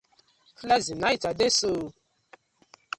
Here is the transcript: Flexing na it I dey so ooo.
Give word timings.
Flexing 0.59 0.99
na 1.01 1.09
it 1.15 1.23
I 1.29 1.33
dey 1.39 1.51
so 1.59 1.69
ooo. 1.79 1.89